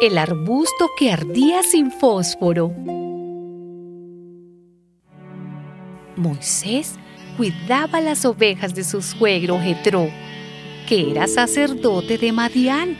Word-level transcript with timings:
el 0.00 0.16
arbusto 0.16 0.90
que 0.96 1.12
ardía 1.12 1.62
sin 1.62 1.90
fósforo. 1.90 2.72
Moisés 6.16 6.94
cuidaba 7.36 8.00
las 8.00 8.24
ovejas 8.24 8.74
de 8.74 8.82
su 8.82 9.02
suegro 9.02 9.60
Jetro, 9.60 10.08
que 10.88 11.10
era 11.10 11.26
sacerdote 11.26 12.16
de 12.16 12.32
Madián, 12.32 12.96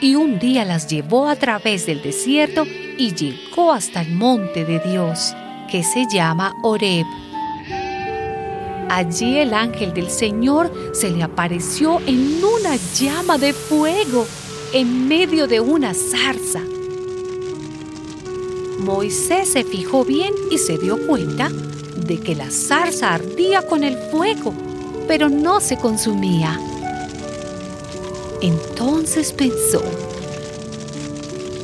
y 0.00 0.16
un 0.16 0.40
día 0.40 0.64
las 0.64 0.88
llevó 0.88 1.28
a 1.28 1.36
través 1.36 1.86
del 1.86 2.02
desierto 2.02 2.64
y 2.96 3.14
llegó 3.14 3.72
hasta 3.72 4.02
el 4.02 4.12
monte 4.12 4.64
de 4.64 4.80
Dios, 4.80 5.34
que 5.70 5.84
se 5.84 6.06
llama 6.12 6.52
Horeb. 6.62 7.06
Allí 8.90 9.38
el 9.38 9.54
ángel 9.54 9.92
del 9.94 10.10
Señor 10.10 10.72
se 10.94 11.10
le 11.10 11.22
apareció 11.22 12.00
en 12.06 12.42
una 12.42 12.74
llama 12.94 13.38
de 13.38 13.52
fuego 13.52 14.26
en 14.72 15.08
medio 15.08 15.46
de 15.46 15.60
una 15.60 15.94
zarza. 15.94 16.60
Moisés 18.80 19.48
se 19.48 19.64
fijó 19.64 20.04
bien 20.04 20.34
y 20.50 20.58
se 20.58 20.78
dio 20.78 21.06
cuenta 21.06 21.48
de 21.48 22.18
que 22.18 22.34
la 22.34 22.50
zarza 22.50 23.14
ardía 23.14 23.62
con 23.62 23.82
el 23.82 23.96
fuego, 24.10 24.52
pero 25.06 25.28
no 25.28 25.60
se 25.60 25.78
consumía. 25.78 26.60
Entonces 28.42 29.32
pensó, 29.32 29.82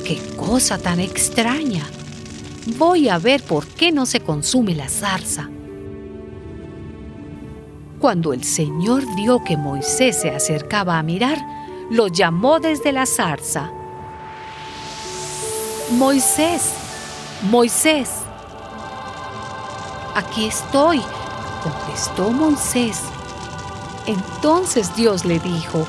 qué 0.04 0.18
cosa 0.36 0.78
tan 0.78 0.98
extraña. 0.98 1.86
Voy 2.78 3.08
a 3.08 3.18
ver 3.18 3.42
por 3.42 3.66
qué 3.66 3.92
no 3.92 4.06
se 4.06 4.20
consume 4.20 4.74
la 4.74 4.88
zarza. 4.88 5.50
Cuando 8.00 8.32
el 8.32 8.42
Señor 8.44 9.04
vio 9.14 9.44
que 9.44 9.56
Moisés 9.56 10.20
se 10.20 10.30
acercaba 10.30 10.98
a 10.98 11.02
mirar, 11.02 11.38
lo 11.90 12.08
llamó 12.08 12.60
desde 12.60 12.92
la 12.92 13.06
zarza. 13.06 13.70
Moisés, 15.90 16.70
Moisés. 17.42 18.10
Aquí 20.14 20.46
estoy, 20.46 21.02
contestó 21.62 22.30
Moisés. 22.30 23.00
Entonces 24.06 24.94
Dios 24.94 25.24
le 25.24 25.38
dijo, 25.38 25.86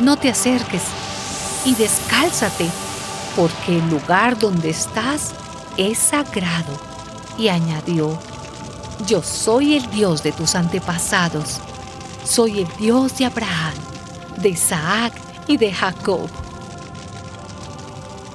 no 0.00 0.16
te 0.16 0.30
acerques 0.30 0.82
y 1.64 1.74
descálzate, 1.74 2.68
porque 3.36 3.78
el 3.78 3.88
lugar 3.88 4.38
donde 4.38 4.70
estás 4.70 5.32
es 5.76 5.98
sagrado. 5.98 6.72
Y 7.38 7.48
añadió, 7.48 8.18
yo 9.06 9.22
soy 9.22 9.76
el 9.76 9.90
Dios 9.90 10.22
de 10.22 10.32
tus 10.32 10.54
antepasados, 10.54 11.60
soy 12.24 12.60
el 12.60 12.68
Dios 12.76 13.16
de 13.16 13.24
Abraham 13.24 13.74
de 14.38 14.50
Isaac 14.50 15.12
y 15.46 15.56
de 15.56 15.72
Jacob. 15.72 16.28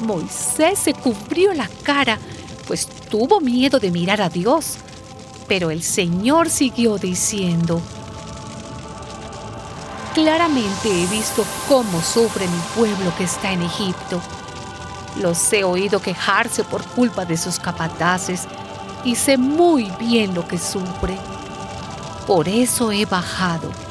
Moisés 0.02 0.80
se 0.80 0.94
cubrió 0.94 1.54
la 1.54 1.70
cara, 1.84 2.20
pues 2.68 2.88
tuvo 2.88 3.40
miedo 3.40 3.80
de 3.80 3.92
mirar 3.92 4.22
a 4.22 4.30
Dios. 4.30 4.78
Pero 5.48 5.72
el 5.72 5.82
Señor 5.82 6.50
siguió 6.50 6.98
diciendo, 6.98 7.82
Claramente 10.14 10.90
he 10.90 11.06
visto 11.08 11.46
cómo 11.70 12.02
sufre 12.02 12.48
mi 12.48 12.60
pueblo 12.76 13.16
que 13.18 13.24
está 13.24 13.52
en 13.52 13.62
Egipto. 13.62 14.20
Los 15.22 15.54
he 15.54 15.64
oído 15.64 16.02
quejarse 16.02 16.64
por 16.64 16.84
culpa 16.84 17.24
de 17.24 17.38
sus 17.38 17.60
capataces 17.60 18.48
y 19.04 19.16
sé 19.16 19.38
muy 19.38 19.92
bien 20.00 20.34
lo 20.34 20.48
que 20.48 20.58
sufre. 20.58 21.18
Por 22.26 22.50
eso 22.50 22.92
he 22.92 23.06
bajado 23.06 23.87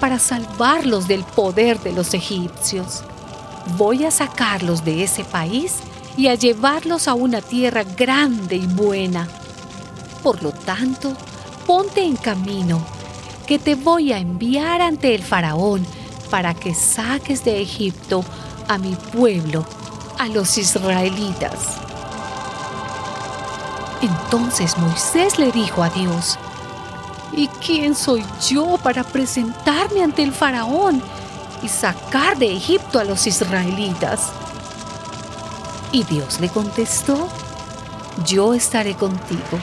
para 0.00 0.18
salvarlos 0.18 1.08
del 1.08 1.24
poder 1.24 1.80
de 1.80 1.92
los 1.92 2.14
egipcios. 2.14 3.02
Voy 3.76 4.04
a 4.04 4.10
sacarlos 4.10 4.84
de 4.84 5.02
ese 5.02 5.24
país 5.24 5.76
y 6.16 6.28
a 6.28 6.34
llevarlos 6.34 7.08
a 7.08 7.14
una 7.14 7.40
tierra 7.40 7.84
grande 7.84 8.56
y 8.56 8.66
buena. 8.66 9.28
Por 10.22 10.42
lo 10.42 10.52
tanto, 10.52 11.12
ponte 11.66 12.02
en 12.02 12.16
camino, 12.16 12.80
que 13.46 13.58
te 13.58 13.74
voy 13.74 14.12
a 14.12 14.18
enviar 14.18 14.82
ante 14.82 15.14
el 15.14 15.22
faraón 15.22 15.86
para 16.30 16.54
que 16.54 16.74
saques 16.74 17.44
de 17.44 17.60
Egipto 17.60 18.24
a 18.68 18.78
mi 18.78 18.94
pueblo, 18.94 19.64
a 20.18 20.28
los 20.28 20.58
israelitas. 20.58 21.78
Entonces 24.02 24.76
Moisés 24.78 25.38
le 25.38 25.52
dijo 25.52 25.82
a 25.82 25.90
Dios, 25.90 26.38
¿Y 27.32 27.48
quién 27.48 27.94
soy 27.94 28.24
yo 28.48 28.78
para 28.82 29.04
presentarme 29.04 30.02
ante 30.02 30.22
el 30.22 30.32
faraón 30.32 31.02
y 31.62 31.68
sacar 31.68 32.38
de 32.38 32.54
Egipto 32.54 32.98
a 32.98 33.04
los 33.04 33.26
israelitas? 33.26 34.30
Y 35.92 36.04
Dios 36.04 36.40
le 36.40 36.48
contestó, 36.48 37.28
yo 38.26 38.54
estaré 38.54 38.94
contigo, 38.94 39.58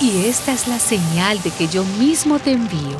y 0.00 0.26
esta 0.26 0.52
es 0.52 0.68
la 0.68 0.78
señal 0.78 1.42
de 1.42 1.50
que 1.50 1.68
yo 1.68 1.84
mismo 1.98 2.38
te 2.38 2.52
envío. 2.52 2.96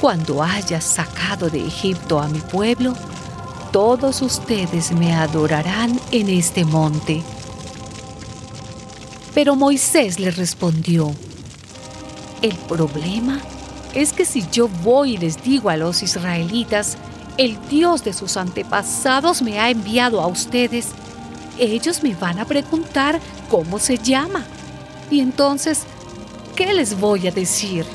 Cuando 0.00 0.42
hayas 0.42 0.84
sacado 0.84 1.50
de 1.50 1.66
Egipto 1.66 2.20
a 2.20 2.28
mi 2.28 2.38
pueblo, 2.38 2.94
todos 3.72 4.22
ustedes 4.22 4.92
me 4.92 5.12
adorarán 5.14 6.00
en 6.12 6.28
este 6.28 6.64
monte. 6.64 7.22
Pero 9.34 9.56
Moisés 9.56 10.18
le 10.20 10.30
respondió, 10.30 11.12
el 12.42 12.54
problema 12.54 13.40
es 13.94 14.12
que 14.12 14.24
si 14.24 14.44
yo 14.52 14.68
voy 14.68 15.14
y 15.14 15.18
les 15.18 15.42
digo 15.42 15.70
a 15.70 15.76
los 15.76 16.02
israelitas, 16.02 16.96
el 17.36 17.58
Dios 17.68 18.04
de 18.04 18.12
sus 18.12 18.36
antepasados 18.36 19.42
me 19.42 19.58
ha 19.58 19.70
enviado 19.70 20.20
a 20.20 20.26
ustedes, 20.26 20.88
ellos 21.58 22.02
me 22.02 22.14
van 22.14 22.38
a 22.38 22.44
preguntar 22.44 23.20
cómo 23.48 23.78
se 23.78 23.98
llama. 23.98 24.44
Y 25.10 25.20
entonces, 25.20 25.82
¿qué 26.54 26.72
les 26.72 26.98
voy 26.98 27.26
a 27.26 27.32
decir? 27.32 27.86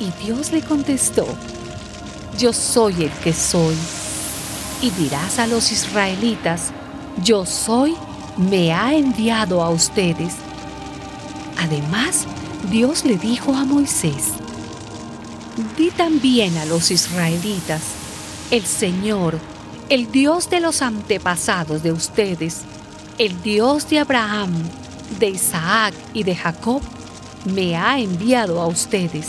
Y 0.00 0.10
Dios 0.24 0.52
le 0.52 0.62
contestó, 0.62 1.26
yo 2.38 2.52
soy 2.52 3.04
el 3.04 3.10
que 3.10 3.32
soy. 3.32 3.76
Y 4.80 4.90
dirás 4.90 5.38
a 5.38 5.46
los 5.46 5.70
israelitas, 5.70 6.72
yo 7.22 7.46
soy, 7.46 7.94
me 8.36 8.72
ha 8.72 8.94
enviado 8.94 9.62
a 9.62 9.70
ustedes. 9.70 10.34
Además, 11.62 12.26
Dios 12.72 13.04
le 13.04 13.16
dijo 13.16 13.54
a 13.54 13.64
Moisés, 13.64 14.32
di 15.78 15.92
también 15.92 16.56
a 16.56 16.64
los 16.64 16.90
israelitas, 16.90 17.82
el 18.50 18.64
Señor, 18.66 19.38
el 19.88 20.10
Dios 20.10 20.50
de 20.50 20.58
los 20.58 20.82
antepasados 20.82 21.84
de 21.84 21.92
ustedes, 21.92 22.62
el 23.16 23.40
Dios 23.42 23.88
de 23.88 24.00
Abraham, 24.00 24.50
de 25.20 25.30
Isaac 25.30 25.94
y 26.12 26.24
de 26.24 26.34
Jacob, 26.34 26.82
me 27.44 27.76
ha 27.76 28.00
enviado 28.00 28.60
a 28.60 28.66
ustedes. 28.66 29.28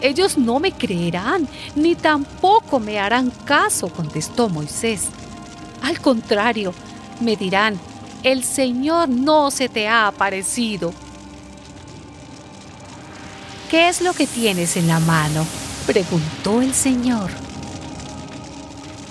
Ellos 0.00 0.38
no 0.38 0.60
me 0.60 0.70
creerán, 0.70 1.48
ni 1.74 1.96
tampoco 1.96 2.78
me 2.78 3.00
harán 3.00 3.32
caso, 3.44 3.88
contestó 3.88 4.48
Moisés. 4.48 5.08
Al 5.82 6.00
contrario, 6.00 6.72
me 7.20 7.34
dirán, 7.34 7.80
el 8.22 8.44
Señor 8.44 9.08
no 9.08 9.50
se 9.50 9.68
te 9.68 9.88
ha 9.88 10.06
aparecido. 10.06 10.92
¿Qué 13.70 13.88
es 13.88 14.00
lo 14.00 14.12
que 14.12 14.26
tienes 14.26 14.76
en 14.76 14.86
la 14.86 15.00
mano? 15.00 15.44
preguntó 15.86 16.62
el 16.62 16.72
Señor. 16.74 17.30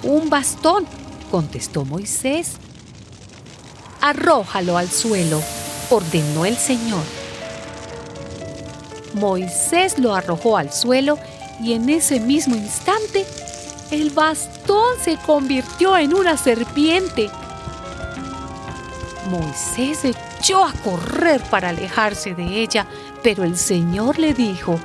Un 0.04 0.30
bastón, 0.30 0.86
contestó 1.30 1.84
Moisés. 1.84 2.54
Arrójalo 4.00 4.78
al 4.78 4.90
suelo, 4.90 5.42
ordenó 5.90 6.46
el 6.46 6.56
Señor. 6.56 7.04
Moisés 9.16 10.00
lo 10.00 10.16
arrojó 10.16 10.58
al 10.58 10.72
suelo 10.72 11.18
y 11.62 11.74
en 11.74 11.90
ese 11.90 12.20
mismo 12.20 12.56
instante 12.56 13.26
el 13.92 14.12
bastón 14.12 14.96
se 15.04 15.18
convirtió 15.18 15.98
en 15.98 16.14
una 16.14 16.38
serpiente 16.38 17.30
Moisés 19.32 20.04
echó 20.04 20.66
a 20.66 20.74
correr 20.74 21.42
para 21.50 21.70
alejarse 21.70 22.36
de 22.36 22.62
ella, 22.62 22.86
pero 23.24 23.46
el 23.46 23.58
Señor 23.58 24.20
le 24.20 24.34
dijo, 24.34 24.78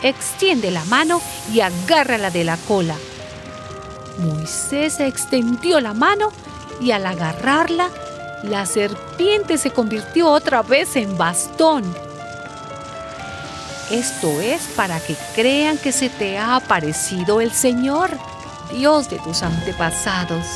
extiende 0.00 0.70
la 0.70 0.84
mano 0.84 1.20
y 1.52 1.60
agárrala 1.60 2.30
de 2.30 2.44
la 2.44 2.56
cola. 2.56 2.94
Moisés 4.18 5.00
extendió 5.00 5.80
la 5.80 5.92
mano 5.92 6.30
y 6.80 6.92
al 6.92 7.04
agarrarla, 7.04 7.90
la 8.44 8.64
serpiente 8.64 9.58
se 9.58 9.72
convirtió 9.72 10.28
otra 10.28 10.62
vez 10.62 10.94
en 10.94 11.18
bastón. 11.18 11.82
Esto 13.90 14.40
es 14.40 14.62
para 14.76 15.00
que 15.00 15.16
crean 15.34 15.78
que 15.78 15.90
se 15.90 16.08
te 16.10 16.38
ha 16.38 16.54
aparecido 16.54 17.40
el 17.40 17.50
Señor, 17.50 18.10
Dios 18.72 19.10
de 19.10 19.18
tus 19.18 19.42
antepasados, 19.42 20.46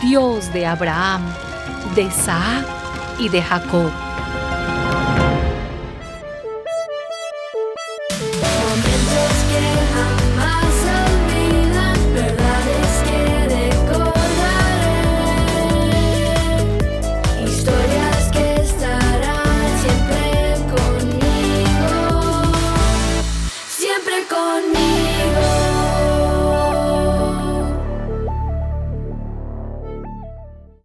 Dios 0.00 0.50
de 0.54 0.64
Abraham, 0.64 1.30
de 1.94 2.02
Isaac 2.02 2.66
y 3.18 3.28
de 3.28 3.42
Jacob. 3.42 4.03